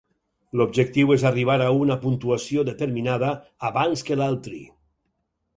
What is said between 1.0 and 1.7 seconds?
és arribar a